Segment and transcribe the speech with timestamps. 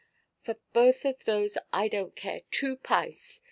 [0.41, 3.39] "For both of those I donʼt care two pice.